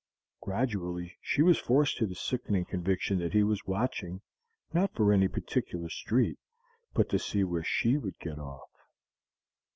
Gradually 0.41 1.15
she 1.21 1.43
was 1.43 1.59
forced 1.59 1.97
to 1.97 2.07
the 2.07 2.15
sickening 2.15 2.65
conviction 2.65 3.19
that 3.19 3.33
he 3.33 3.43
was 3.43 3.67
watching, 3.67 4.21
not 4.73 4.95
for 4.95 5.13
any 5.13 5.27
particular 5.27 5.89
street, 5.91 6.39
but 6.95 7.07
to 7.09 7.19
see 7.19 7.43
where 7.43 7.63
she 7.63 7.97
would 7.99 8.17
get 8.17 8.39
off. 8.39 8.71